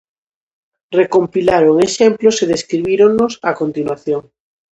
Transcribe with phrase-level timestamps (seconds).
[0.99, 4.21] Recompilaron exemplos e describíronos a continuación.